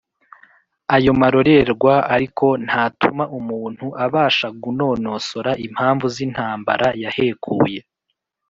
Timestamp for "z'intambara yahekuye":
6.15-7.79